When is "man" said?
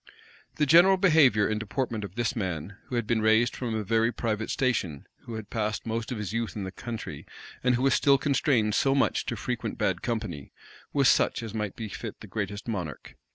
2.35-2.75